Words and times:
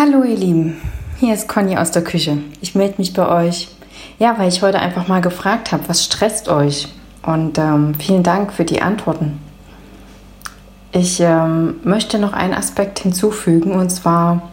Hallo 0.00 0.22
ihr 0.22 0.36
Lieben, 0.36 0.80
hier 1.18 1.34
ist 1.34 1.48
Conny 1.48 1.76
aus 1.76 1.90
der 1.90 2.04
Küche. 2.04 2.38
Ich 2.60 2.76
melde 2.76 2.94
mich 2.98 3.14
bei 3.14 3.48
euch, 3.48 3.66
ja, 4.20 4.38
weil 4.38 4.48
ich 4.48 4.62
heute 4.62 4.78
einfach 4.78 5.08
mal 5.08 5.20
gefragt 5.20 5.72
habe, 5.72 5.88
was 5.88 6.04
stresst 6.04 6.48
euch? 6.48 6.86
Und 7.22 7.58
ähm, 7.58 7.96
vielen 7.96 8.22
Dank 8.22 8.52
für 8.52 8.64
die 8.64 8.80
Antworten. 8.80 9.40
Ich 10.92 11.18
ähm, 11.18 11.80
möchte 11.82 12.20
noch 12.20 12.32
einen 12.32 12.54
Aspekt 12.54 13.00
hinzufügen 13.00 13.72
und 13.72 13.90
zwar, 13.90 14.50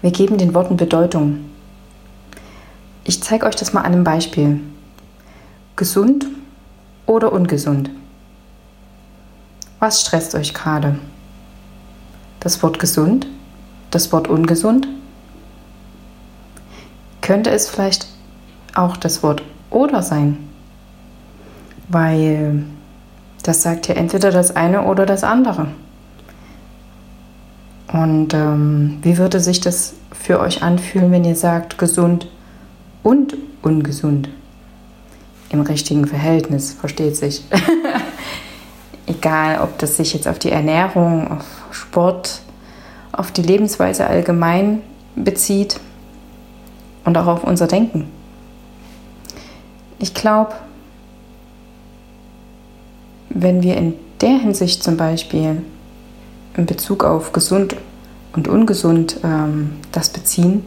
wir 0.00 0.12
geben 0.12 0.38
den 0.38 0.54
Worten 0.54 0.76
Bedeutung. 0.76 1.44
Ich 3.02 3.20
zeige 3.20 3.46
euch 3.46 3.56
das 3.56 3.72
mal 3.72 3.80
an 3.80 3.94
einem 3.94 4.04
Beispiel. 4.04 4.60
Gesund 5.74 6.26
oder 7.06 7.32
ungesund? 7.32 7.90
Was 9.80 10.02
stresst 10.02 10.36
euch 10.36 10.54
gerade? 10.54 11.00
Das 12.38 12.62
Wort 12.62 12.78
gesund 12.78 13.26
das 13.94 14.12
Wort 14.12 14.28
ungesund? 14.28 14.88
Könnte 17.20 17.50
es 17.50 17.68
vielleicht 17.68 18.06
auch 18.74 18.96
das 18.96 19.22
Wort 19.22 19.42
oder 19.70 20.02
sein? 20.02 20.38
Weil 21.88 22.64
das 23.42 23.62
sagt 23.62 23.88
ja 23.88 23.94
entweder 23.94 24.30
das 24.30 24.56
eine 24.56 24.84
oder 24.84 25.06
das 25.06 25.22
andere. 25.22 25.68
Und 27.92 28.34
ähm, 28.34 28.98
wie 29.02 29.18
würde 29.18 29.38
sich 29.38 29.60
das 29.60 29.94
für 30.12 30.40
euch 30.40 30.62
anfühlen, 30.62 31.12
wenn 31.12 31.24
ihr 31.24 31.36
sagt 31.36 31.78
gesund 31.78 32.26
und 33.02 33.36
ungesund? 33.62 34.28
Im 35.50 35.60
richtigen 35.60 36.06
Verhältnis, 36.06 36.72
versteht 36.72 37.16
sich. 37.16 37.44
Egal, 39.06 39.60
ob 39.60 39.78
das 39.78 39.96
sich 39.96 40.14
jetzt 40.14 40.26
auf 40.26 40.38
die 40.38 40.50
Ernährung, 40.50 41.30
auf 41.30 41.44
Sport, 41.70 42.40
auf 43.16 43.32
die 43.32 43.42
Lebensweise 43.42 44.06
allgemein 44.06 44.80
bezieht 45.16 45.80
und 47.04 47.16
auch 47.16 47.26
auf 47.26 47.44
unser 47.44 47.66
Denken. 47.66 48.08
Ich 49.98 50.14
glaube, 50.14 50.54
wenn 53.30 53.62
wir 53.62 53.76
in 53.76 53.94
der 54.20 54.38
Hinsicht 54.38 54.82
zum 54.82 54.96
Beispiel 54.96 55.62
in 56.56 56.66
Bezug 56.66 57.04
auf 57.04 57.32
gesund 57.32 57.76
und 58.32 58.48
ungesund 58.48 59.20
ähm, 59.24 59.72
das 59.92 60.10
beziehen, 60.10 60.64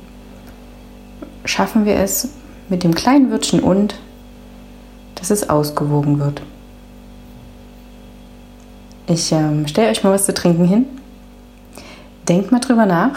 schaffen 1.45 1.86
wir 1.86 1.95
es 1.95 2.30
mit 2.70 2.84
dem 2.84 2.94
kleinen 2.94 3.31
Wörtchen 3.31 3.62
und, 3.62 4.00
dass 5.16 5.31
es 5.31 5.50
ausgewogen 5.50 6.20
wird. 6.20 6.42
Ich 9.08 9.31
ähm, 9.31 9.66
stelle 9.68 9.90
euch 9.90 10.03
mal 10.03 10.12
was 10.12 10.25
zu 10.25 10.34
trinken 10.34 10.66
hin 10.66 10.86
denkt 12.30 12.52
mal 12.52 12.59
drüber 12.59 12.86
nach. 12.86 13.11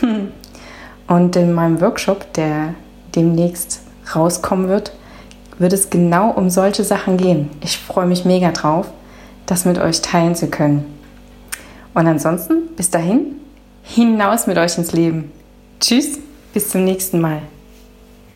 Und 1.06 1.36
in 1.36 1.54
meinem 1.54 1.80
Workshop, 1.80 2.32
der 2.34 2.74
demnächst 3.14 3.80
rauskommen 4.14 4.68
wird, 4.68 4.92
wird 5.58 5.72
es 5.72 5.90
genau 5.90 6.30
um 6.30 6.50
solche 6.50 6.84
Sachen 6.84 7.16
gehen. 7.16 7.50
Ich 7.60 7.78
freue 7.78 8.06
mich 8.06 8.24
mega 8.24 8.52
drauf, 8.52 8.88
das 9.46 9.64
mit 9.64 9.78
euch 9.78 10.02
teilen 10.02 10.34
zu 10.34 10.48
können. 10.48 10.84
Und 11.94 12.06
ansonsten, 12.06 12.68
bis 12.76 12.90
dahin, 12.90 13.36
hinaus 13.82 14.46
mit 14.46 14.58
euch 14.58 14.76
ins 14.78 14.92
Leben. 14.92 15.32
Tschüss, 15.80 16.18
bis 16.52 16.68
zum 16.68 16.84
nächsten 16.84 17.20
Mal. 17.20 17.42